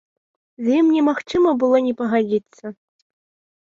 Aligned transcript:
З 0.67 0.73
ім 0.79 0.85
немагчыма 0.95 1.55
было 1.63 1.85
не 1.91 1.97
пагадзіцца. 2.03 2.77